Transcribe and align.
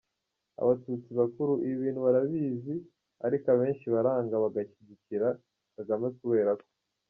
Abatutsi 0.61 1.09
bakuru 1.19 1.53
ibi 1.65 1.75
bintu 1.83 1.99
barabizi 2.05 2.75
ariko 3.25 3.45
abenshi 3.55 3.85
baranga 3.93 4.35
bagashyikira 4.43 5.27
Kagame 5.75 6.07
kuberako: 6.19 6.67